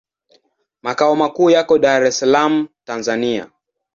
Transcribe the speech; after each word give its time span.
Makao 0.81 1.15
makuu 1.15 1.49
yako 1.49 1.77
Dar 1.77 2.03
es 2.03 2.19
Salaam, 2.19 2.67
Tanzania. 2.85 3.51